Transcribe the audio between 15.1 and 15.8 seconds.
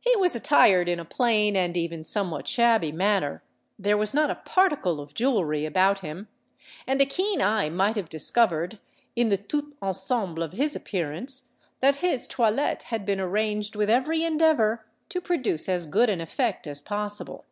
to produce